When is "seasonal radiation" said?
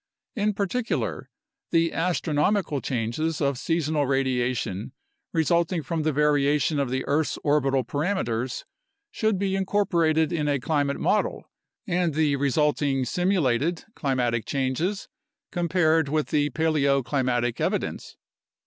3.59-4.93